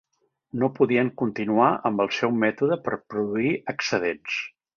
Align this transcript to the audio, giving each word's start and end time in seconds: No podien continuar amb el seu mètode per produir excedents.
No 0.61 0.69
podien 0.77 1.11
continuar 1.21 1.67
amb 1.89 2.01
el 2.07 2.09
seu 2.21 2.33
mètode 2.45 2.79
per 2.89 2.99
produir 3.15 3.53
excedents. 3.77 4.41